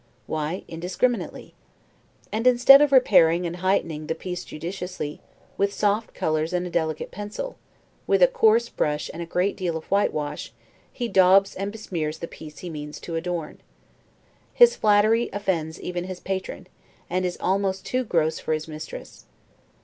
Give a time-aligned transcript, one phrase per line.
[0.25, 1.53] Why, indiscriminately.
[2.31, 5.21] And instead of repairing and heightening the piece judiciously,
[5.59, 7.55] with soft colors and a delicate pencil,
[8.07, 10.53] with a coarse brush and a great deal of whitewash,
[10.91, 13.61] he daubs and besmears the piece he means to adorn.
[14.55, 16.65] His flattery offends even his patron;
[17.07, 19.27] and is almost too gross for his mistress.